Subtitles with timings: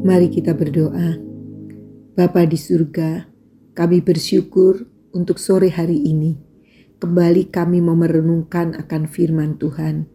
[0.00, 1.20] Mari kita berdoa.
[2.16, 3.28] Bapa di surga,
[3.76, 6.40] kami bersyukur untuk sore hari ini.
[6.96, 10.08] Kembali kami mau merenungkan akan firman Tuhan.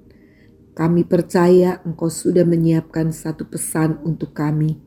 [0.74, 4.82] Kami percaya Engkau sudah menyiapkan satu pesan untuk kami.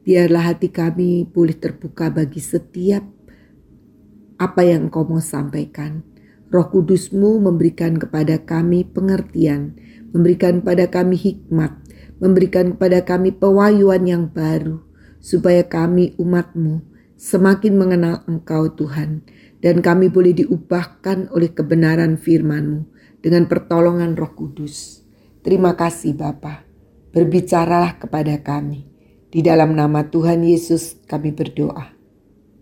[0.00, 3.04] Biarlah hati kami boleh terbuka bagi setiap
[4.40, 6.08] apa yang Engkau mau sampaikan.
[6.48, 9.76] Roh Kudusmu memberikan kepada kami pengertian,
[10.16, 11.81] memberikan kepada kami hikmat,
[12.22, 14.78] memberikan kepada kami pewahyuan yang baru,
[15.18, 16.86] supaya kami umatmu
[17.18, 19.26] semakin mengenal Engkau Tuhan,
[19.58, 22.86] dan kami boleh diubahkan oleh kebenaran firman-Mu
[23.18, 25.02] dengan pertolongan roh kudus.
[25.42, 26.62] Terima kasih Bapa.
[27.10, 28.86] Berbicaralah kepada kami.
[29.32, 31.90] Di dalam nama Tuhan Yesus kami berdoa.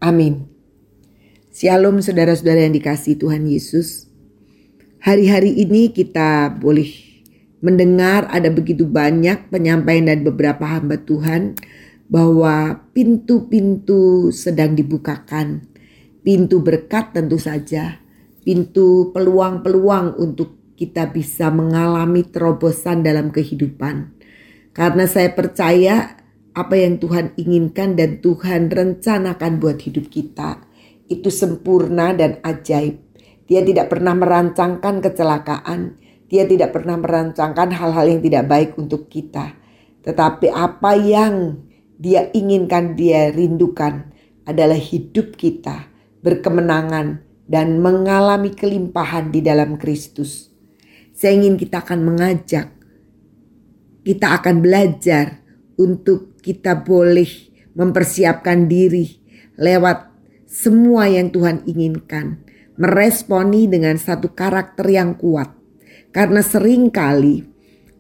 [0.01, 0.49] Amin.
[1.53, 4.09] Shalom saudara-saudara yang dikasih Tuhan Yesus.
[5.05, 7.10] Hari-hari ini kita boleh
[7.61, 11.57] mendengar ada begitu banyak penyampaian dan beberapa hamba Tuhan
[12.11, 15.69] bahwa pintu-pintu sedang dibukakan.
[16.21, 17.97] Pintu berkat tentu saja,
[18.45, 24.17] pintu peluang-peluang untuk kita bisa mengalami terobosan dalam kehidupan.
[24.77, 26.21] Karena saya percaya
[26.53, 30.61] apa yang Tuhan inginkan dan Tuhan rencanakan buat hidup kita
[31.11, 33.03] itu sempurna dan ajaib.
[33.51, 35.99] Dia tidak pernah merancangkan kecelakaan,
[36.31, 39.59] dia tidak pernah merancangkan hal-hal yang tidak baik untuk kita.
[40.07, 41.67] Tetapi apa yang
[41.99, 44.15] dia inginkan, dia rindukan
[44.47, 45.91] adalah hidup kita
[46.23, 47.21] berkemenangan
[47.51, 50.55] dan mengalami kelimpahan di dalam Kristus.
[51.11, 52.71] Saya ingin kita akan mengajak,
[54.07, 55.43] kita akan belajar
[55.77, 57.29] untuk kita boleh
[57.75, 59.19] mempersiapkan diri
[59.59, 60.09] lewat
[60.47, 62.41] semua yang Tuhan inginkan,
[62.79, 65.60] meresponi dengan satu karakter yang kuat
[66.11, 67.47] karena sering kali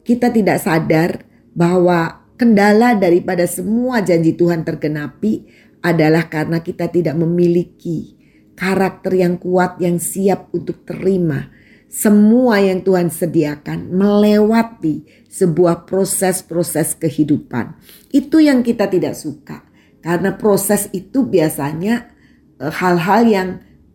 [0.06, 1.22] kita tidak sadar
[1.54, 5.46] bahwa kendala daripada semua janji Tuhan tergenapi
[5.80, 8.18] adalah karena kita tidak memiliki
[8.54, 11.48] karakter yang kuat yang siap untuk terima
[11.90, 17.74] semua yang Tuhan sediakan melewati sebuah proses-proses kehidupan.
[18.14, 19.66] Itu yang kita tidak suka.
[19.98, 22.14] Karena proses itu biasanya
[22.62, 23.48] eh, hal-hal yang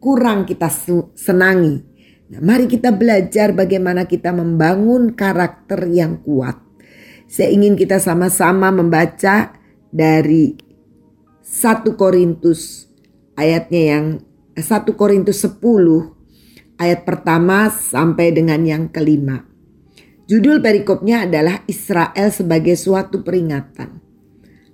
[0.04, 0.68] kurang kita
[1.16, 1.95] senangi.
[2.36, 6.60] Nah, mari kita belajar bagaimana kita membangun karakter yang kuat.
[7.32, 9.56] Saya ingin kita sama-sama membaca
[9.88, 10.52] dari
[11.40, 12.92] 1 Korintus
[13.40, 14.06] ayatnya yang
[14.52, 14.68] 1
[15.00, 15.64] Korintus 10
[16.76, 19.48] ayat pertama sampai dengan yang kelima.
[20.28, 24.04] Judul perikopnya adalah Israel sebagai suatu peringatan.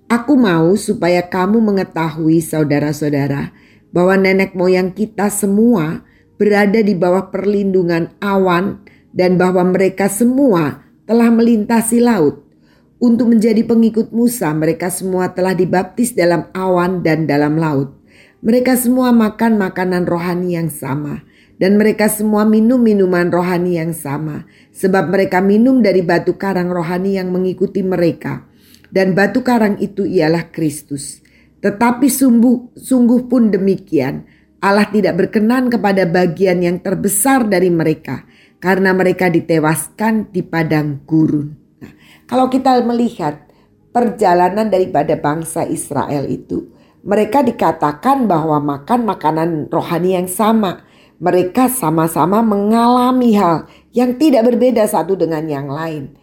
[0.09, 3.53] Aku mau supaya kamu mengetahui saudara-saudara
[3.93, 6.09] bahwa nenek moyang kita semua
[6.41, 8.81] berada di bawah perlindungan awan
[9.13, 12.41] dan bahwa mereka semua telah melintasi laut.
[12.97, 17.93] Untuk menjadi pengikut Musa, mereka semua telah dibaptis dalam awan dan dalam laut.
[18.41, 21.21] Mereka semua makan makanan rohani yang sama,
[21.61, 27.21] dan mereka semua minum minuman rohani yang sama, sebab mereka minum dari batu karang rohani
[27.21, 28.49] yang mengikuti mereka,
[28.89, 31.21] dan batu karang itu ialah Kristus.
[31.61, 34.25] Tetapi sungguh, sungguh pun demikian,
[34.61, 38.29] Allah tidak berkenan kepada bagian yang terbesar dari mereka
[38.61, 41.49] karena mereka ditewaskan di padang gurun.
[41.81, 41.89] Nah,
[42.29, 43.49] kalau kita melihat
[43.89, 46.69] perjalanan daripada bangsa Israel itu,
[47.01, 50.85] mereka dikatakan bahwa makan makanan rohani yang sama.
[51.21, 56.17] Mereka sama-sama mengalami hal yang tidak berbeda satu dengan yang lain.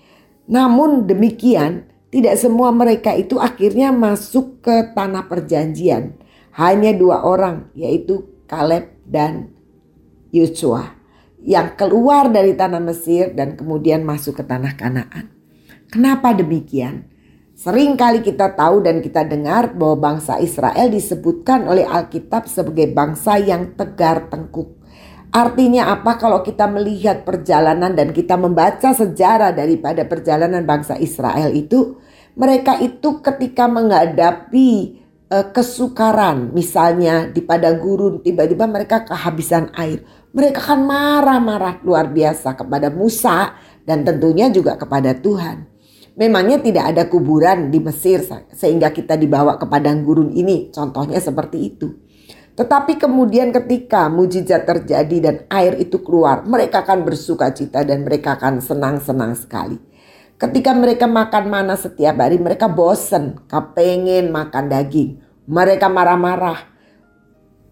[0.46, 6.18] Namun demikian, tidak semua mereka itu akhirnya masuk ke tanah perjanjian
[6.58, 9.54] hanya dua orang yaitu Kaleb dan
[10.34, 10.98] Yosua
[11.38, 15.30] yang keluar dari tanah Mesir dan kemudian masuk ke tanah Kanaan.
[15.88, 17.06] Kenapa demikian?
[17.54, 23.38] Sering kali kita tahu dan kita dengar bahwa bangsa Israel disebutkan oleh Alkitab sebagai bangsa
[23.38, 24.78] yang tegar tengkuk.
[25.30, 31.98] Artinya apa kalau kita melihat perjalanan dan kita membaca sejarah daripada perjalanan bangsa Israel itu,
[32.38, 34.97] mereka itu ketika menghadapi
[35.28, 36.56] kesukaran.
[36.56, 40.04] Misalnya di padang gurun tiba-tiba mereka kehabisan air.
[40.32, 45.68] Mereka kan marah-marah luar biasa kepada Musa dan tentunya juga kepada Tuhan.
[46.18, 50.68] Memangnya tidak ada kuburan di Mesir sehingga kita dibawa ke padang gurun ini.
[50.74, 51.88] Contohnya seperti itu.
[52.58, 58.34] Tetapi kemudian ketika mujizat terjadi dan air itu keluar, mereka akan bersuka cita dan mereka
[58.34, 59.78] akan senang-senang sekali.
[60.38, 65.18] Ketika mereka makan mana setiap hari, mereka bosen, kepengen makan daging.
[65.50, 66.62] Mereka marah-marah.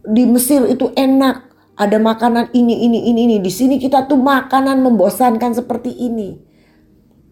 [0.03, 1.47] Di Mesir itu enak,
[1.79, 3.37] ada makanan ini, ini, ini, ini.
[3.39, 6.35] Di sini kita tuh makanan membosankan seperti ini.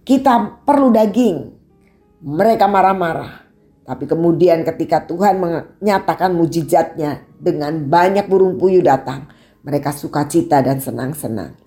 [0.06, 1.36] Kita perlu daging.
[2.22, 3.42] Mereka marah-marah.
[3.84, 9.26] Tapi kemudian ketika Tuhan menyatakan mujizatnya dengan banyak burung puyuh datang,
[9.66, 11.63] mereka sukacita dan senang-senang.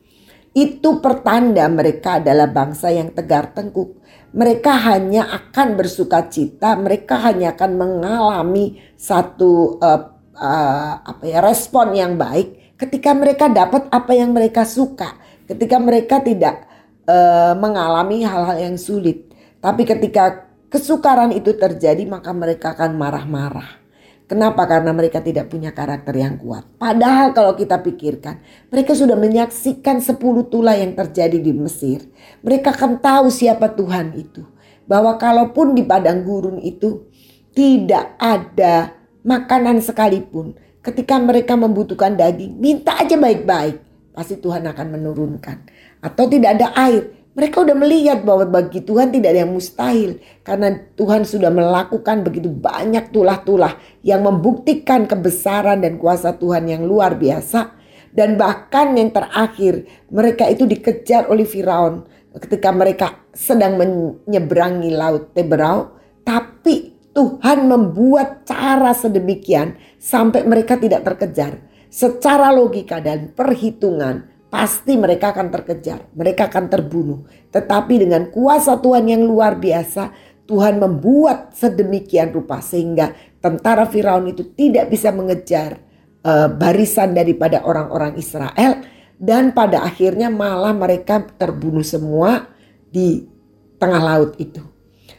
[0.57, 4.01] Itu pertanda mereka adalah bangsa yang tegar tengkuk.
[4.33, 10.01] Mereka hanya akan bersuka cita, mereka hanya akan mengalami satu uh,
[10.33, 15.13] uh, apa ya respon yang baik ketika mereka dapat apa yang mereka suka,
[15.45, 16.65] ketika mereka tidak
[17.06, 19.30] uh, mengalami hal-hal yang sulit.
[19.62, 23.87] Tapi ketika kesukaran itu terjadi maka mereka akan marah-marah.
[24.28, 24.68] Kenapa?
[24.68, 26.68] Karena mereka tidak punya karakter yang kuat.
[26.76, 30.20] Padahal kalau kita pikirkan, mereka sudah menyaksikan 10
[30.52, 32.04] tula yang terjadi di Mesir.
[32.44, 34.44] Mereka akan tahu siapa Tuhan itu.
[34.84, 37.08] Bahwa kalaupun di padang gurun itu
[37.56, 40.60] tidak ada makanan sekalipun.
[40.84, 43.80] Ketika mereka membutuhkan daging, minta aja baik-baik.
[44.12, 45.58] Pasti Tuhan akan menurunkan.
[46.04, 50.18] Atau tidak ada air, mereka udah melihat bahwa bagi Tuhan tidak ada yang mustahil.
[50.42, 57.13] Karena Tuhan sudah melakukan begitu banyak tulah-tulah yang membuktikan kebesaran dan kuasa Tuhan yang luar
[57.13, 57.78] biasa.
[58.10, 62.10] Dan bahkan yang terakhir mereka itu dikejar oleh Firaun
[62.42, 65.94] ketika mereka sedang menyeberangi laut Teberau.
[66.25, 71.62] Tapi Tuhan membuat cara sedemikian sampai mereka tidak terkejar.
[71.94, 77.20] Secara logika dan perhitungan pasti mereka akan terkejar, mereka akan terbunuh.
[77.52, 80.12] Tetapi dengan kuasa Tuhan yang luar biasa,
[80.48, 83.12] Tuhan membuat sedemikian rupa sehingga
[83.44, 85.84] tentara Firaun itu tidak bisa mengejar
[86.24, 88.80] uh, barisan daripada orang-orang Israel
[89.20, 92.48] dan pada akhirnya malah mereka terbunuh semua
[92.88, 93.28] di
[93.76, 94.64] tengah laut itu.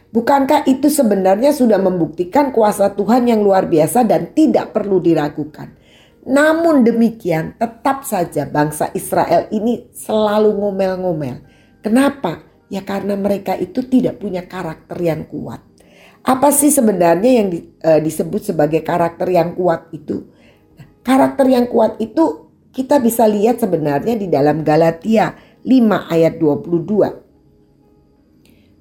[0.09, 5.77] Bukankah itu sebenarnya sudah membuktikan kuasa Tuhan yang luar biasa dan tidak perlu diragukan?
[6.27, 11.47] Namun demikian tetap saja bangsa Israel ini selalu ngomel-ngomel.
[11.79, 12.43] Kenapa?
[12.67, 15.63] Ya karena mereka itu tidak punya karakter yang kuat.
[16.19, 20.27] Apa sih sebenarnya yang di, e, disebut sebagai karakter yang kuat itu?
[21.01, 25.33] Karakter yang kuat itu kita bisa lihat sebenarnya di dalam Galatia
[25.63, 27.29] 5 ayat 22.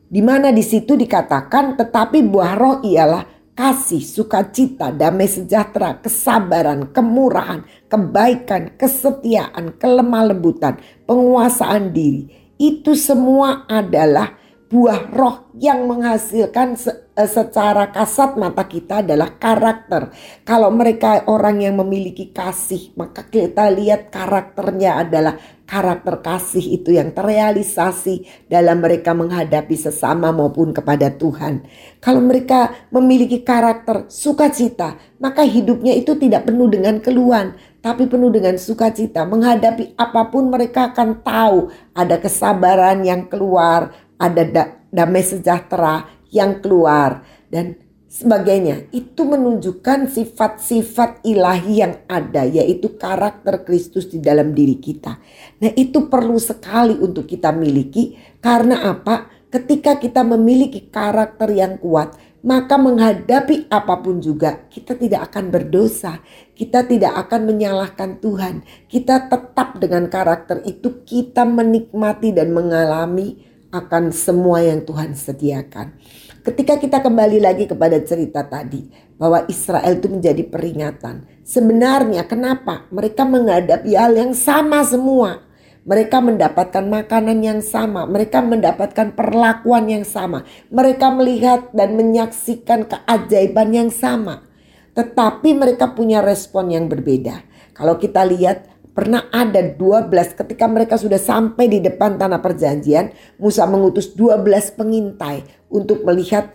[0.08, 7.66] Di mana di situ dikatakan tetapi buah roh ialah kasih, sukacita, damai sejahtera, kesabaran, kemurahan,
[7.90, 10.78] kebaikan, kesetiaan, kelemah lembutan,
[11.10, 12.54] penguasaan diri.
[12.54, 14.38] Itu semua adalah
[14.70, 16.78] buah roh yang menghasilkan
[17.26, 20.14] secara kasat mata kita adalah karakter.
[20.46, 25.34] Kalau mereka orang yang memiliki kasih, maka kita lihat karakternya adalah
[25.68, 31.66] karakter kasih itu yang terrealisasi dalam mereka menghadapi sesama maupun kepada Tuhan.
[32.00, 38.56] Kalau mereka memiliki karakter sukacita, maka hidupnya itu tidak penuh dengan keluhan, tapi penuh dengan
[38.56, 39.28] sukacita.
[39.28, 47.24] Menghadapi apa pun mereka akan tahu ada kesabaran yang keluar, ada damai sejahtera yang keluar
[47.48, 47.76] dan
[48.08, 48.88] sebagainya.
[48.90, 55.20] Itu menunjukkan sifat-sifat ilahi yang ada yaitu karakter Kristus di dalam diri kita.
[55.60, 59.36] Nah, itu perlu sekali untuk kita miliki karena apa?
[59.48, 62.12] Ketika kita memiliki karakter yang kuat,
[62.44, 66.20] maka menghadapi apa pun juga kita tidak akan berdosa,
[66.52, 68.62] kita tidak akan menyalahkan Tuhan.
[68.86, 75.92] Kita tetap dengan karakter itu kita menikmati dan mengalami akan semua yang Tuhan sediakan.
[76.40, 81.26] Ketika kita kembali lagi kepada cerita tadi bahwa Israel itu menjadi peringatan.
[81.42, 82.86] Sebenarnya kenapa?
[82.88, 85.44] Mereka menghadapi hal yang sama semua.
[85.88, 93.72] Mereka mendapatkan makanan yang sama, mereka mendapatkan perlakuan yang sama, mereka melihat dan menyaksikan keajaiban
[93.72, 94.44] yang sama,
[94.92, 97.40] tetapi mereka punya respon yang berbeda.
[97.72, 103.62] Kalau kita lihat Pernah ada 12 ketika mereka sudah sampai di depan tanah perjanjian, Musa
[103.70, 106.50] mengutus 12 pengintai untuk melihat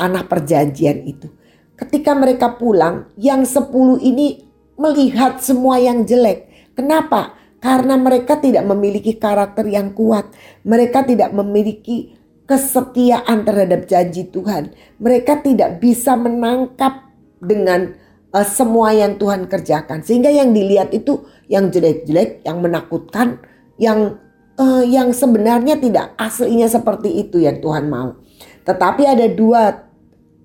[0.00, 1.28] tanah perjanjian itu.
[1.76, 3.68] Ketika mereka pulang, yang 10
[4.00, 4.48] ini
[4.80, 6.72] melihat semua yang jelek.
[6.72, 7.36] Kenapa?
[7.60, 10.32] Karena mereka tidak memiliki karakter yang kuat.
[10.64, 12.16] Mereka tidak memiliki
[12.48, 14.72] kesetiaan terhadap janji Tuhan.
[14.96, 17.12] Mereka tidak bisa menangkap
[17.44, 17.92] dengan
[18.32, 20.00] uh, semua yang Tuhan kerjakan.
[20.02, 23.38] Sehingga yang dilihat itu yang jelek-jelek, yang menakutkan,
[23.76, 24.18] yang
[24.56, 28.18] uh, yang sebenarnya tidak aslinya seperti itu yang Tuhan mau.
[28.64, 29.92] Tetapi ada dua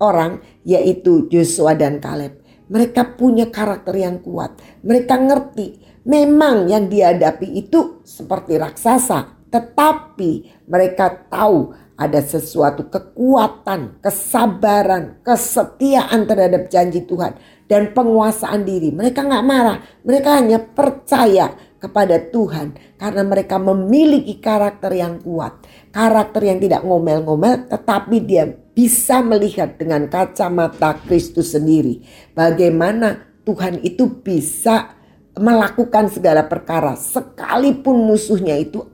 [0.03, 2.43] orang yaitu Joshua dan Kaleb.
[2.67, 4.59] Mereka punya karakter yang kuat.
[4.83, 15.17] Mereka ngerti memang yang dihadapi itu seperti raksasa, tetapi mereka tahu ada sesuatu kekuatan, kesabaran,
[15.25, 17.33] kesetiaan terhadap janji Tuhan
[17.65, 18.93] dan penguasaan diri.
[18.93, 26.45] Mereka nggak marah, mereka hanya percaya kepada Tuhan karena mereka memiliki karakter yang kuat, karakter
[26.45, 28.45] yang tidak ngomel-ngomel, tetapi dia
[28.77, 32.05] bisa melihat dengan kacamata Kristus sendiri
[32.37, 34.93] bagaimana Tuhan itu bisa
[35.33, 38.85] melakukan segala perkara sekalipun musuhnya itu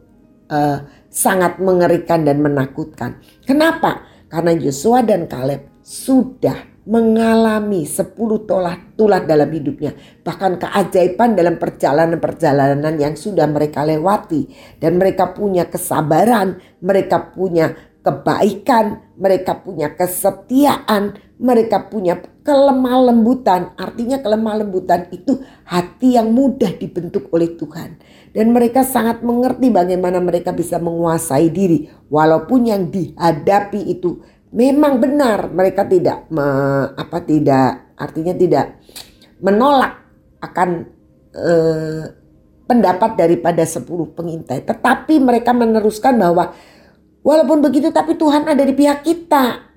[0.50, 3.22] uh, sangat mengerikan dan menakutkan.
[3.46, 4.04] Kenapa?
[4.32, 9.96] Karena Yosua dan Kaleb sudah mengalami sepuluh tulah tulah dalam hidupnya.
[10.26, 14.52] Bahkan keajaiban dalam perjalanan-perjalanan yang sudah mereka lewati.
[14.82, 17.72] Dan mereka punya kesabaran, mereka punya
[18.04, 23.72] kebaikan, mereka punya kesetiaan, mereka punya kelemah lembutan.
[23.80, 27.96] Artinya kelemah lembutan itu hati yang mudah dibentuk oleh Tuhan.
[28.34, 31.86] Dan mereka sangat mengerti bagaimana mereka bisa menguasai diri.
[32.10, 35.54] Walaupun yang dihadapi itu memang benar.
[35.54, 36.46] Mereka tidak me,
[36.98, 38.82] apa tidak artinya tidak
[39.38, 40.02] menolak
[40.42, 40.70] akan
[41.30, 42.04] eh,
[42.66, 44.66] pendapat daripada sepuluh pengintai.
[44.66, 46.58] Tetapi mereka meneruskan bahwa
[47.24, 49.72] Walaupun begitu tapi Tuhan ada di pihak kita.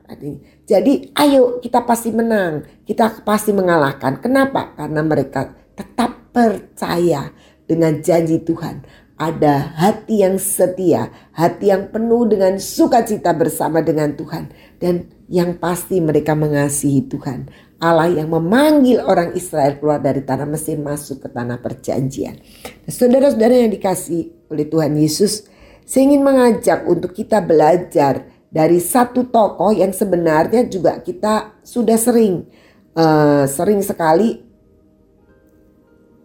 [0.66, 2.66] Jadi ayo kita pasti menang.
[2.82, 4.18] Kita pasti mengalahkan.
[4.18, 4.74] Kenapa?
[4.74, 7.30] Karena mereka tetap percaya
[7.66, 8.82] dengan janji Tuhan.
[9.16, 14.52] Ada hati yang setia, hati yang penuh dengan sukacita bersama dengan Tuhan.
[14.76, 17.48] Dan yang pasti mereka mengasihi Tuhan.
[17.76, 22.40] Allah yang memanggil orang Israel keluar dari tanah Mesir masuk ke tanah perjanjian.
[22.88, 25.44] Saudara-saudara yang dikasih oleh Tuhan Yesus,
[25.84, 32.48] saya ingin mengajak untuk kita belajar dari satu tokoh yang sebenarnya juga kita sudah sering
[32.96, 34.45] uh, sering sekali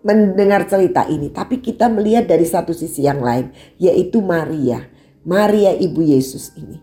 [0.01, 4.89] mendengar cerita ini, tapi kita melihat dari satu sisi yang lain, yaitu Maria,
[5.21, 6.81] Maria ibu Yesus ini.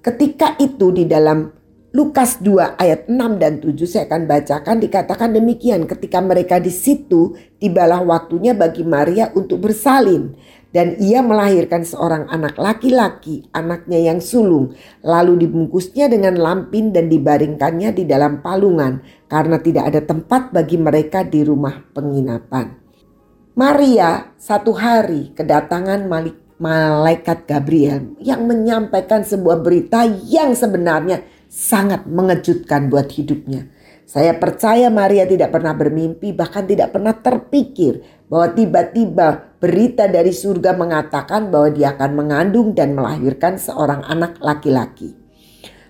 [0.00, 1.50] Ketika itu di dalam
[1.96, 7.32] Lukas 2 ayat 6 dan 7 saya akan bacakan dikatakan demikian ketika mereka di situ
[7.56, 10.36] tibalah waktunya bagi Maria untuk bersalin
[10.76, 17.96] dan ia melahirkan seorang anak laki-laki, anaknya yang sulung, lalu dibungkusnya dengan lampin dan dibaringkannya
[17.96, 22.76] di dalam palungan karena tidak ada tempat bagi mereka di rumah penginapan.
[23.56, 26.04] Maria satu hari kedatangan
[26.60, 33.72] malaikat Gabriel yang menyampaikan sebuah berita yang sebenarnya sangat mengejutkan buat hidupnya.
[34.06, 40.74] Saya percaya Maria tidak pernah bermimpi bahkan tidak pernah terpikir bahwa tiba-tiba berita dari surga
[40.74, 45.14] mengatakan bahwa dia akan mengandung dan melahirkan seorang anak laki-laki.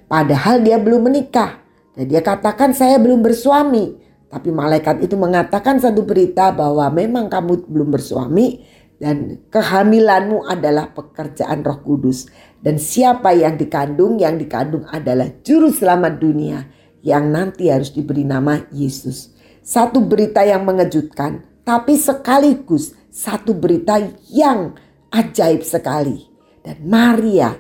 [0.07, 1.59] Padahal dia belum menikah
[1.97, 3.99] dan dia katakan saya belum bersuami.
[4.27, 8.63] Tapi malaikat itu mengatakan satu berita bahwa memang kamu belum bersuami
[8.97, 12.29] dan kehamilanmu adalah pekerjaan Roh Kudus
[12.61, 16.59] dan siapa yang dikandung yang dikandung adalah juru selamat dunia
[17.07, 19.31] yang nanti harus diberi nama Yesus.
[19.63, 23.99] Satu berita yang mengejutkan tapi sekaligus satu berita
[24.31, 24.79] yang
[25.11, 26.31] ajaib sekali.
[26.63, 27.59] Dan Maria,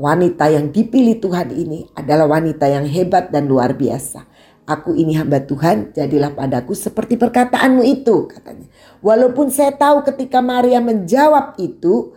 [0.00, 4.24] wanita yang dipilih Tuhan ini adalah wanita yang hebat dan luar biasa.
[4.64, 8.70] Aku ini hamba Tuhan, jadilah padaku seperti perkataanmu itu, katanya.
[9.04, 12.16] Walaupun saya tahu ketika Maria menjawab itu,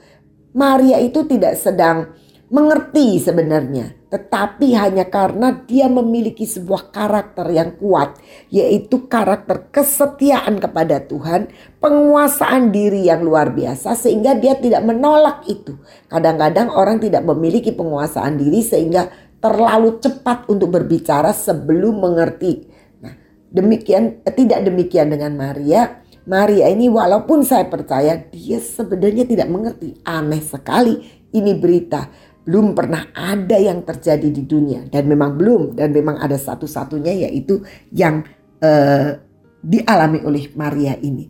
[0.56, 8.22] Maria itu tidak sedang mengerti sebenarnya, tetapi hanya karena dia memiliki sebuah karakter yang kuat,
[8.54, 11.50] yaitu karakter kesetiaan kepada Tuhan,
[11.82, 15.74] penguasaan diri yang luar biasa, sehingga dia tidak menolak itu.
[16.06, 19.10] Kadang-kadang orang tidak memiliki penguasaan diri, sehingga
[19.42, 22.66] terlalu cepat untuk berbicara sebelum mengerti.
[23.02, 23.14] Nah,
[23.50, 26.02] demikian eh, tidak demikian dengan Maria.
[26.26, 30.02] Maria ini walaupun saya percaya dia sebenarnya tidak mengerti.
[30.02, 32.10] Aneh sekali ini berita
[32.46, 37.66] belum pernah ada yang terjadi di dunia dan memang belum dan memang ada satu-satunya yaitu
[37.90, 38.22] yang
[38.62, 39.18] uh,
[39.66, 41.26] dialami oleh Maria ini.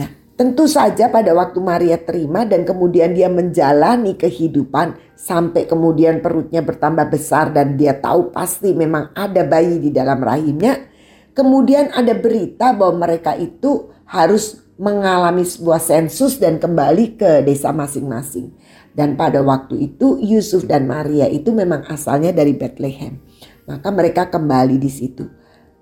[0.00, 0.08] Nah,
[0.40, 7.12] tentu saja pada waktu Maria terima dan kemudian dia menjalani kehidupan sampai kemudian perutnya bertambah
[7.12, 10.88] besar dan dia tahu pasti memang ada bayi di dalam rahimnya.
[11.36, 18.56] Kemudian ada berita bahwa mereka itu harus mengalami sebuah sensus dan kembali ke desa masing-masing.
[18.90, 23.22] Dan pada waktu itu Yusuf dan Maria itu memang asalnya dari Bethlehem.
[23.70, 25.30] Maka mereka kembali di situ.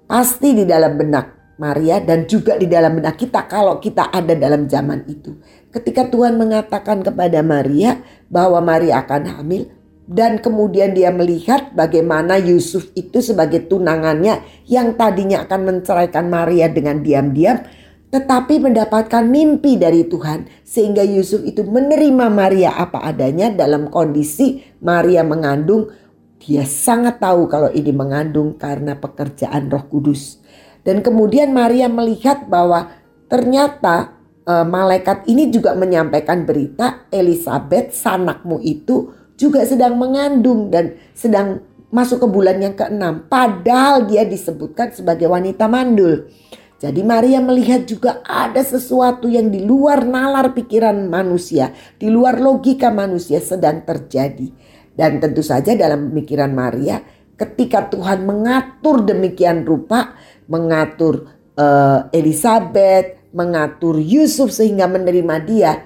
[0.05, 4.71] Pasti di dalam benak Maria dan juga di dalam benak kita kalau kita ada dalam
[4.71, 5.37] zaman itu.
[5.75, 7.99] Ketika Tuhan mengatakan kepada Maria
[8.31, 9.67] bahwa Maria akan hamil
[10.09, 17.05] dan kemudian dia melihat bagaimana Yusuf itu sebagai tunangannya yang tadinya akan menceraikan Maria dengan
[17.05, 17.61] diam-diam
[18.09, 25.21] tetapi mendapatkan mimpi dari Tuhan sehingga Yusuf itu menerima Maria apa adanya dalam kondisi Maria
[25.25, 25.93] mengandung
[26.41, 30.41] dia sangat tahu kalau ini mengandung karena pekerjaan Roh Kudus
[30.89, 32.89] dan kemudian Maria melihat bahwa
[33.29, 34.17] ternyata
[34.49, 42.25] e, malaikat ini juga menyampaikan berita Elizabeth sanakmu itu juga sedang mengandung dan sedang masuk
[42.25, 43.25] ke bulan yang keenam.
[43.29, 46.29] Padahal dia disebutkan sebagai wanita mandul.
[46.79, 52.87] Jadi Maria melihat juga ada sesuatu yang di luar nalar pikiran manusia, di luar logika
[52.95, 54.47] manusia sedang terjadi.
[54.95, 57.03] Dan tentu saja dalam pemikiran Maria
[57.35, 60.15] ketika Tuhan mengatur demikian rupa,
[60.47, 61.27] mengatur
[61.59, 65.83] uh, Elizabeth, mengatur Yusuf sehingga menerima dia,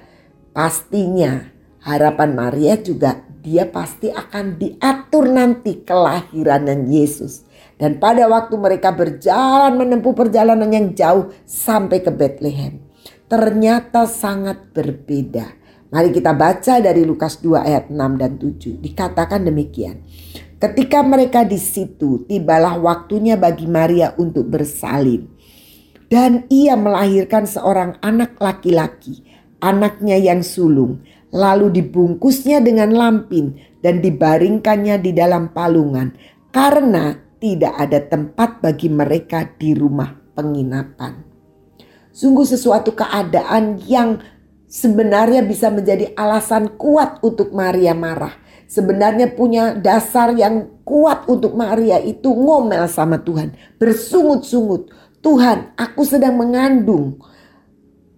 [0.53, 1.41] pastinya
[1.85, 7.49] harapan Maria juga dia pasti akan diatur nanti kelahiran Yesus.
[7.81, 12.83] Dan pada waktu mereka berjalan menempuh perjalanan yang jauh sampai ke Bethlehem.
[13.27, 15.63] Ternyata sangat berbeda.
[15.93, 18.81] Mari kita baca dari Lukas 2 ayat 6 dan 7.
[18.81, 20.01] Dikatakan demikian.
[20.57, 25.29] Ketika mereka di situ, tibalah waktunya bagi Maria untuk bersalin.
[26.09, 29.21] Dan ia melahirkan seorang anak laki-laki,
[29.59, 31.05] anaknya yang sulung.
[31.33, 36.15] Lalu dibungkusnya dengan lampin dan dibaringkannya di dalam palungan.
[36.53, 41.27] Karena tidak ada tempat bagi mereka di rumah penginapan.
[42.15, 44.23] Sungguh sesuatu keadaan yang
[44.71, 48.39] sebenarnya bisa menjadi alasan kuat untuk Maria marah.
[48.71, 53.59] Sebenarnya punya dasar yang kuat untuk Maria itu ngomel sama Tuhan.
[53.77, 54.95] Bersungut-sungut.
[55.19, 57.19] Tuhan aku sedang mengandung.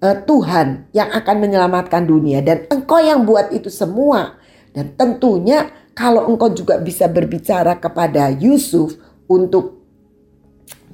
[0.05, 2.45] Uh, Tuhan yang akan menyelamatkan dunia.
[2.45, 4.37] Dan engkau yang buat itu semua.
[4.71, 8.95] Dan tentunya kalau engkau juga bisa berbicara kepada Yusuf
[9.31, 9.85] untuk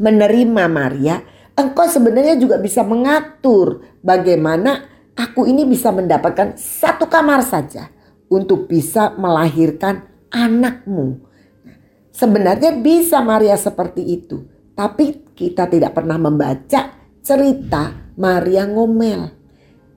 [0.01, 1.21] menerima Maria,
[1.55, 7.93] engkau sebenarnya juga bisa mengatur bagaimana aku ini bisa mendapatkan satu kamar saja
[8.33, 11.21] untuk bisa melahirkan anakmu.
[12.11, 19.37] Sebenarnya bisa Maria seperti itu, tapi kita tidak pernah membaca cerita Maria ngomel.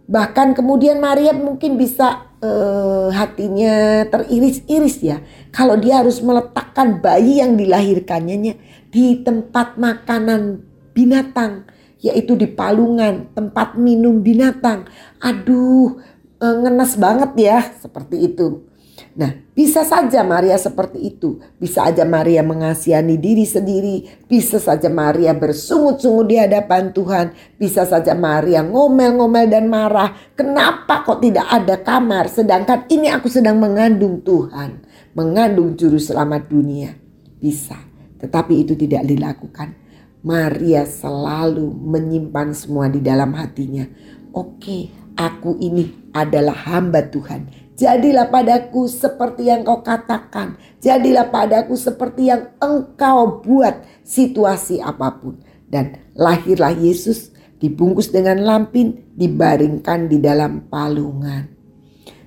[0.03, 5.23] Bahkan kemudian Maria mungkin bisa uh, hatinya teriris-iris ya.
[5.55, 8.59] Kalau dia harus meletakkan bayi yang dilahirkannya
[8.91, 11.63] di tempat makanan binatang.
[12.03, 14.83] Yaitu di palungan, tempat minum binatang.
[15.23, 16.03] Aduh,
[16.43, 18.67] uh, ngenes banget ya seperti itu.
[19.13, 21.37] Nah, bisa saja Maria seperti itu.
[21.61, 24.09] Bisa saja Maria mengasihani diri sendiri.
[24.25, 27.33] Bisa saja Maria bersungut-sungut di hadapan Tuhan.
[27.57, 30.13] Bisa saja Maria ngomel-ngomel dan marah.
[30.33, 32.25] Kenapa kok tidak ada kamar?
[32.29, 34.81] Sedangkan ini aku sedang mengandung Tuhan.
[35.13, 36.97] Mengandung juru selamat dunia.
[37.37, 37.77] Bisa.
[38.17, 39.77] Tetapi itu tidak dilakukan.
[40.25, 43.85] Maria selalu menyimpan semua di dalam hatinya.
[44.33, 50.61] Oke, aku ini adalah hamba Tuhan Jadilah padaku seperti yang kau katakan.
[50.77, 55.41] Jadilah padaku seperti yang engkau buat situasi apa pun.
[55.65, 61.49] Dan lahirlah Yesus dibungkus dengan lampin, dibaringkan di dalam palungan.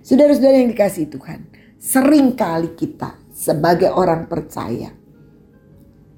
[0.02, 1.46] Saudara-saudara yang dikasih Tuhan,
[1.78, 4.90] sering kali kita sebagai orang percaya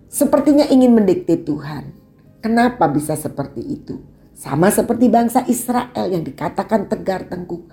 [0.09, 1.93] sepertinya ingin mendikte Tuhan.
[2.41, 4.01] Kenapa bisa seperti itu?
[4.33, 7.69] Sama seperti bangsa Israel yang dikatakan tegar tengkuk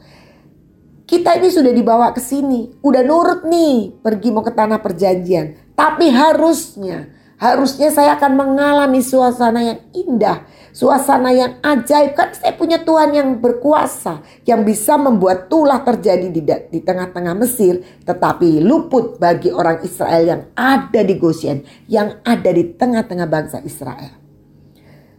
[1.06, 5.78] kita ini sudah dibawa ke sini, udah nurut nih pergi mau ke tanah perjanjian.
[5.78, 12.18] Tapi harusnya, harusnya saya akan mengalami suasana yang indah, suasana yang ajaib.
[12.18, 17.86] Kan saya punya Tuhan yang berkuasa, yang bisa membuat tulah terjadi di, di tengah-tengah Mesir.
[18.02, 24.26] Tetapi luput bagi orang Israel yang ada di Goshen, yang ada di tengah-tengah bangsa Israel.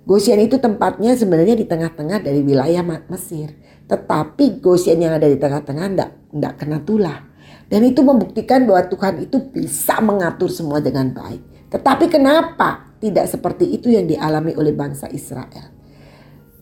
[0.07, 3.55] Goshen itu tempatnya sebenarnya di tengah-tengah dari wilayah Mesir.
[3.87, 7.18] Tetapi Goshen yang ada di tengah-tengah tidak tidak kena tulah.
[7.66, 11.70] Dan itu membuktikan bahwa Tuhan itu bisa mengatur semua dengan baik.
[11.70, 15.75] Tetapi kenapa tidak seperti itu yang dialami oleh bangsa Israel?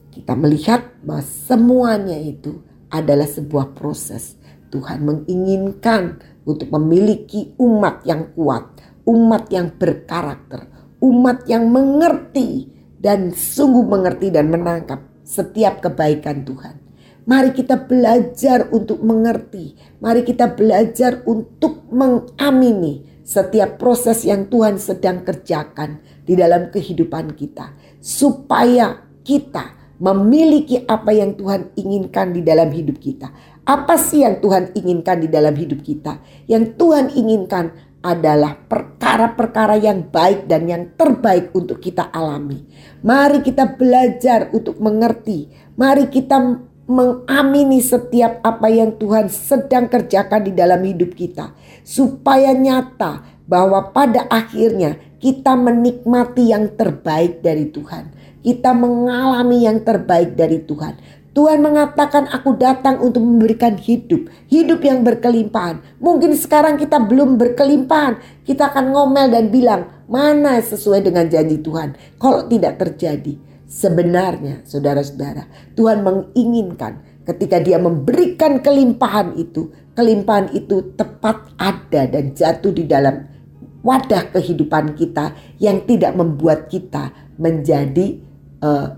[0.09, 4.41] Kita melihat bahwa semuanya itu adalah sebuah proses.
[4.73, 10.67] Tuhan menginginkan untuk memiliki umat yang kuat, umat yang berkarakter,
[11.05, 16.84] umat yang mengerti dan sungguh mengerti dan menangkap setiap kebaikan Tuhan.
[17.25, 19.73] Mari kita belajar untuk mengerti.
[20.05, 27.73] Mari kita belajar untuk mengamini setiap proses yang Tuhan sedang kerjakan di dalam kehidupan kita.
[27.97, 33.33] Supaya kita memiliki apa yang Tuhan inginkan di dalam hidup kita.
[33.65, 36.21] Apa sih yang Tuhan inginkan di dalam hidup kita?
[36.45, 37.73] Yang Tuhan inginkan
[38.05, 42.69] adalah perkara-perkara yang baik dan yang terbaik untuk kita alami.
[43.01, 45.49] Mari kita belajar untuk mengerti.
[45.81, 46.37] Mari kita
[46.85, 54.29] mengamini setiap apa yang Tuhan sedang kerjakan di dalam hidup kita, supaya nyata bahwa pada
[54.29, 58.12] akhirnya kita menikmati yang terbaik dari Tuhan,
[58.44, 61.25] kita mengalami yang terbaik dari Tuhan.
[61.35, 65.83] Tuhan mengatakan aku datang untuk memberikan hidup, hidup yang berkelimpahan.
[65.99, 71.99] Mungkin sekarang kita belum berkelimpahan, kita akan ngomel dan bilang, mana sesuai dengan janji Tuhan.
[72.23, 73.35] Kalau tidak terjadi,
[73.68, 82.72] sebenarnya saudara-saudara, Tuhan menginginkan ketika dia memberikan kelimpahan itu, kelimpahan itu tepat ada dan jatuh
[82.72, 83.24] di dalam
[83.85, 88.20] wadah kehidupan kita yang tidak membuat kita menjadi
[88.64, 88.88] uh,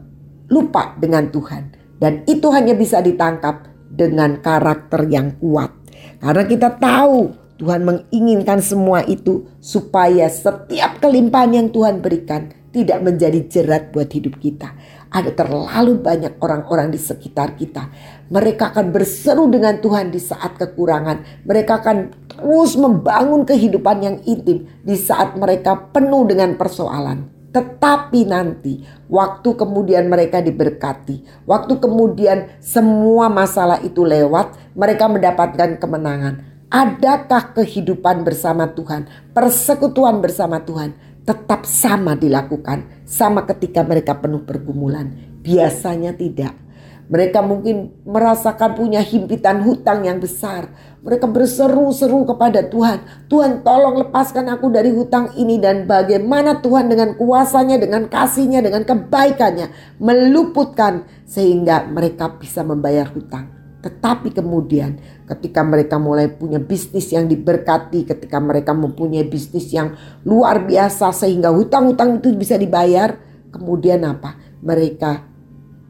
[0.51, 1.75] lupa dengan Tuhan.
[1.97, 5.73] Dan itu hanya bisa ditangkap dengan karakter yang kuat.
[6.21, 13.41] Karena kita tahu Tuhan menginginkan semua itu supaya setiap kelimpahan yang Tuhan berikan tidak menjadi
[13.49, 14.77] jerat buat hidup kita.
[15.09, 17.89] Ada terlalu banyak orang-orang di sekitar kita
[18.27, 21.47] mereka akan berseru dengan Tuhan di saat kekurangan.
[21.47, 27.31] Mereka akan terus membangun kehidupan yang intim di saat mereka penuh dengan persoalan.
[27.55, 36.45] Tetapi nanti waktu kemudian mereka diberkati, waktu kemudian semua masalah itu lewat, mereka mendapatkan kemenangan.
[36.67, 45.11] Adakah kehidupan bersama Tuhan, persekutuan bersama Tuhan tetap sama dilakukan sama ketika mereka penuh pergumulan?
[45.43, 46.67] Biasanya tidak
[47.07, 50.67] mereka mungkin merasakan punya himpitan hutang yang besar.
[51.07, 53.31] Mereka berseru-seru kepada Tuhan.
[53.31, 55.63] Tuhan tolong lepaskan aku dari hutang ini.
[55.63, 59.71] Dan bagaimana Tuhan dengan kuasanya, dengan kasihnya, dengan kebaikannya.
[60.03, 63.55] Meluputkan sehingga mereka bisa membayar hutang.
[63.87, 68.07] Tetapi kemudian ketika mereka mulai punya bisnis yang diberkati.
[68.07, 73.19] Ketika mereka mempunyai bisnis yang luar biasa sehingga hutang-hutang itu bisa dibayar.
[73.51, 74.39] Kemudian apa?
[74.63, 75.37] Mereka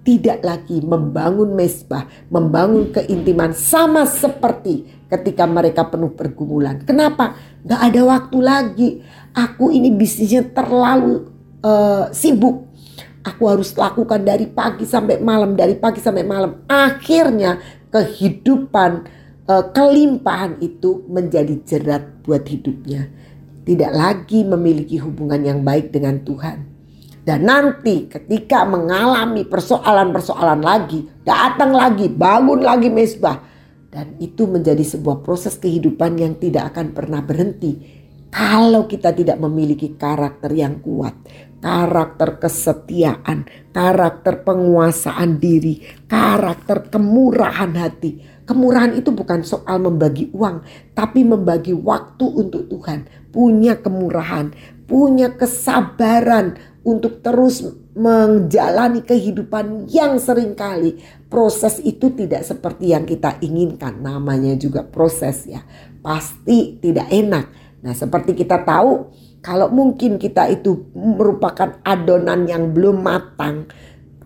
[0.07, 6.79] tidak lagi membangun mesbah, membangun keintiman sama seperti ketika mereka penuh pergumulan.
[6.87, 7.35] Kenapa?
[7.67, 8.91] Gak ada waktu lagi.
[9.35, 11.27] Aku ini bisnisnya terlalu
[11.61, 12.71] uh, sibuk.
[13.27, 16.63] Aku harus lakukan dari pagi sampai malam, dari pagi sampai malam.
[16.71, 17.59] Akhirnya
[17.91, 19.16] kehidupan
[19.47, 23.07] kelimpahan itu menjadi jerat buat hidupnya.
[23.67, 26.77] Tidak lagi memiliki hubungan yang baik dengan Tuhan
[27.27, 33.43] dan nanti ketika mengalami persoalan-persoalan lagi, datang lagi, bangun lagi mesbah.
[33.91, 37.83] Dan itu menjadi sebuah proses kehidupan yang tidak akan pernah berhenti.
[38.31, 41.19] Kalau kita tidak memiliki karakter yang kuat,
[41.59, 48.36] karakter kesetiaan, karakter penguasaan diri, karakter kemurahan hati.
[48.47, 50.63] Kemurahan itu bukan soal membagi uang,
[50.95, 53.11] tapi membagi waktu untuk Tuhan.
[53.35, 54.55] Punya kemurahan,
[54.87, 56.55] punya kesabaran
[56.87, 57.67] untuk terus
[57.99, 63.99] menjalani kehidupan yang sering kali proses itu tidak seperti yang kita inginkan.
[63.99, 65.67] Namanya juga proses ya.
[65.99, 67.47] Pasti tidak enak.
[67.83, 69.11] Nah, seperti kita tahu
[69.43, 73.67] kalau mungkin kita itu merupakan adonan yang belum matang,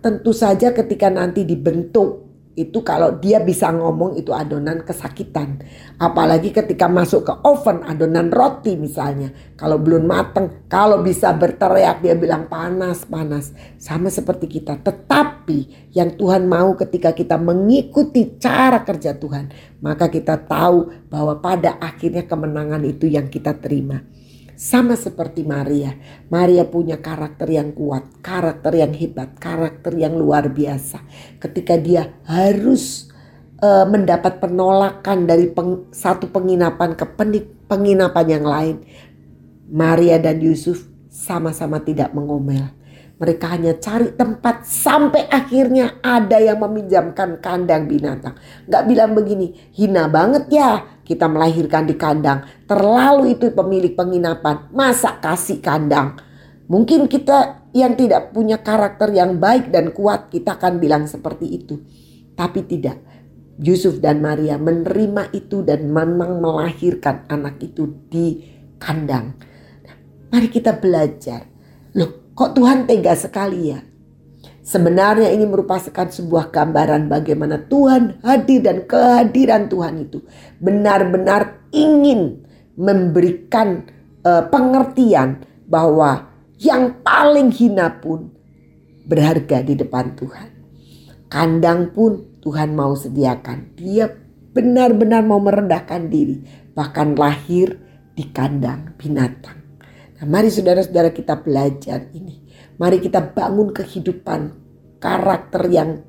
[0.05, 5.63] tentu saja ketika nanti dibentuk itu kalau dia bisa ngomong itu adonan kesakitan.
[6.03, 9.31] Apalagi ketika masuk ke oven adonan roti misalnya.
[9.55, 13.55] Kalau belum mateng, kalau bisa berteriak dia bilang panas, panas.
[13.79, 14.83] Sama seperti kita.
[14.83, 19.79] Tetapi yang Tuhan mau ketika kita mengikuti cara kerja Tuhan.
[19.79, 24.03] Maka kita tahu bahwa pada akhirnya kemenangan itu yang kita terima.
[24.61, 25.97] Sama seperti Maria.
[26.29, 31.01] Maria punya karakter yang kuat, karakter yang hebat, karakter yang luar biasa.
[31.41, 33.09] Ketika dia harus
[33.65, 37.09] uh, mendapat penolakan dari peng, satu penginapan ke
[37.65, 38.77] penginapan yang lain,
[39.73, 42.69] Maria dan Yusuf sama-sama tidak mengomel.
[43.21, 48.33] Mereka hanya cari tempat sampai akhirnya ada yang meminjamkan kandang binatang.
[48.65, 52.49] Gak bilang begini, hina banget ya kita melahirkan di kandang.
[52.65, 54.73] Terlalu itu pemilik penginapan.
[54.73, 56.17] Masa kasih kandang?
[56.71, 61.83] Mungkin kita yang tidak punya karakter yang baik dan kuat kita akan bilang seperti itu.
[62.39, 63.05] Tapi tidak.
[63.61, 68.41] Yusuf dan Maria menerima itu dan memang melahirkan anak itu di
[68.81, 69.37] kandang.
[69.85, 69.97] Nah,
[70.33, 71.50] mari kita belajar.
[72.41, 73.85] Kok Tuhan tega sekali ya?
[74.65, 80.25] Sebenarnya ini merupakan sebuah gambaran bagaimana Tuhan hadir dan kehadiran Tuhan itu
[80.57, 82.41] benar-benar ingin
[82.81, 83.85] memberikan
[84.25, 88.33] uh, pengertian bahwa yang paling hina pun
[89.05, 90.49] berharga di depan Tuhan.
[91.29, 93.77] Kandang pun Tuhan mau sediakan.
[93.77, 94.09] Dia
[94.57, 96.41] benar-benar mau merendahkan diri,
[96.73, 97.77] bahkan lahir
[98.17, 99.60] di kandang binatang.
[100.21, 102.45] Nah, mari saudara-saudara kita belajar ini.
[102.77, 104.41] Mari kita bangun kehidupan
[105.01, 106.05] karakter yang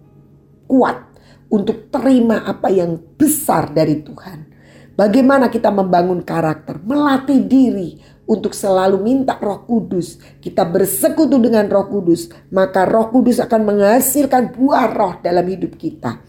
[0.68, 1.16] kuat
[1.48, 4.52] untuk terima apa yang besar dari Tuhan.
[5.00, 11.88] Bagaimana kita membangun karakter, melatih diri untuk selalu minta Roh Kudus, kita bersekutu dengan Roh
[11.88, 16.20] Kudus, maka Roh Kudus akan menghasilkan buah roh dalam hidup kita.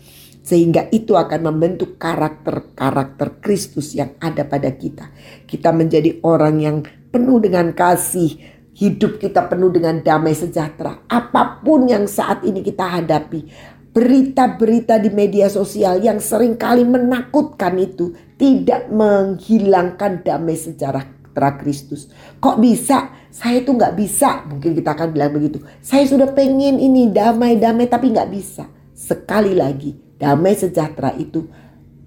[0.43, 5.11] Sehingga itu akan membentuk karakter-karakter Kristus yang ada pada kita.
[5.47, 6.77] Kita menjadi orang yang
[7.13, 8.41] penuh dengan kasih,
[8.73, 11.05] hidup kita penuh dengan damai sejahtera.
[11.07, 13.47] Apa pun yang saat ini kita hadapi,
[13.93, 22.09] berita-berita di media sosial yang sering kali menakutkan itu tidak menghilangkan damai sejahtera Kristus.
[22.41, 23.13] Kok bisa?
[23.29, 24.49] Saya itu nggak bisa.
[24.49, 25.61] Mungkin kita akan bilang begitu.
[25.85, 28.65] Saya sudah pengen ini damai-damai tapi nggak bisa.
[28.93, 31.45] Sekali lagi, damai sejahtera itu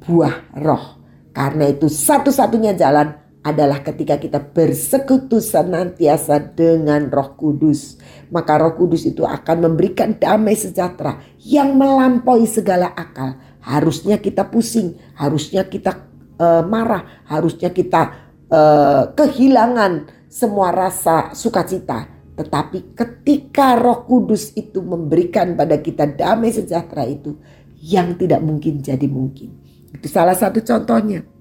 [0.06, 1.02] buah roh.
[1.34, 8.02] Karena itu satu-satunya jalan adalah ketika kita bersekutu senantiasa dengan Roh Kudus.
[8.34, 13.38] Maka Roh Kudus itu akan memberikan damai sejahtera yang melampaui segala akal.
[13.62, 15.94] Harusnya kita pusing, harusnya kita
[16.42, 22.10] uh, marah, harusnya kita uh, kehilangan semua rasa sukacita.
[22.34, 27.38] Tetapi ketika Roh Kudus itu memberikan pada kita damai sejahtera itu
[27.78, 29.54] yang tidak mungkin jadi mungkin.
[29.94, 31.35] Itu salah satu contohnya.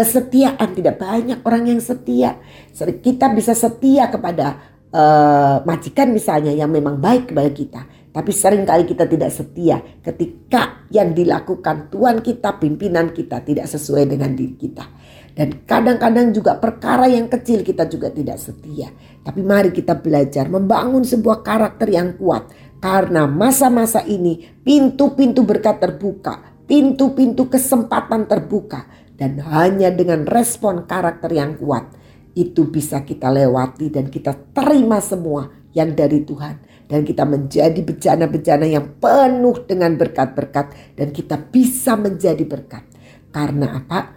[0.00, 2.40] Kesetiaan tidak banyak orang yang setia.
[2.72, 4.56] Kita bisa setia kepada
[4.88, 7.80] uh, majikan misalnya yang memang baik kepada kita.
[8.08, 14.08] Tapi sering kali kita tidak setia ketika yang dilakukan Tuhan kita, pimpinan kita tidak sesuai
[14.08, 14.88] dengan diri kita.
[15.30, 18.90] Dan kadang-kadang juga perkara yang kecil kita juga tidak setia.
[19.22, 22.50] Tapi mari kita belajar membangun sebuah karakter yang kuat.
[22.80, 26.64] Karena masa-masa ini pintu-pintu berkat terbuka.
[26.66, 29.09] Pintu-pintu kesempatan terbuka.
[29.20, 31.92] Dan hanya dengan respon karakter yang kuat.
[32.32, 38.66] Itu bisa kita lewati dan kita terima semua yang dari Tuhan dan kita menjadi bejana-bejana
[38.66, 42.82] yang penuh dengan berkat-berkat dan kita bisa menjadi berkat.
[43.30, 44.10] Karena apa?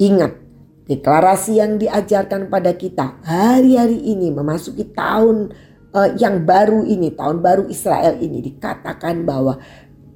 [0.00, 0.32] Ingat,
[0.88, 5.52] deklarasi yang diajarkan pada kita hari-hari ini memasuki tahun
[5.92, 9.60] uh, yang baru ini, tahun baru Israel ini dikatakan bahwa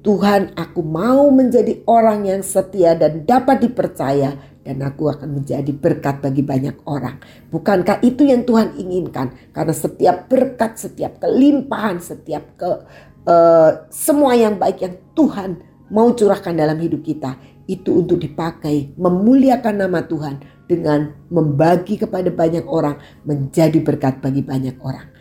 [0.01, 6.21] Tuhan aku mau menjadi orang yang setia dan dapat dipercaya dan aku akan menjadi berkat
[6.21, 7.21] bagi banyak orang.
[7.53, 9.33] Bukankah itu yang Tuhan inginkan?
[9.53, 12.69] Karena setiap berkat, setiap kelimpahan, setiap ke
[13.29, 15.61] uh, semua yang baik yang Tuhan
[15.93, 17.37] mau curahkan dalam hidup kita
[17.69, 24.81] itu untuk dipakai memuliakan nama Tuhan dengan membagi kepada banyak orang menjadi berkat bagi banyak
[24.81, 25.11] orang.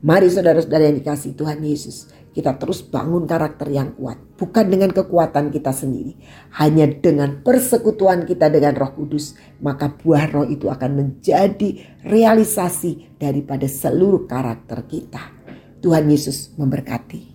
[0.00, 4.18] Mari saudara-saudara yang dikasih Tuhan Yesus, kita terus bangun karakter yang kuat.
[4.38, 6.14] Bukan dengan kekuatan kita sendiri.
[6.56, 9.34] Hanya dengan persekutuan kita dengan roh kudus.
[9.58, 15.22] Maka buah roh itu akan menjadi realisasi daripada seluruh karakter kita.
[15.80, 17.29] Tuhan Yesus memberkati.